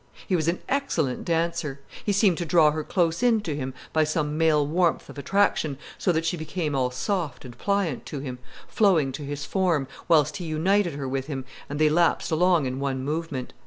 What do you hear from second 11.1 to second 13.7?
him and they lapsed along in one movement.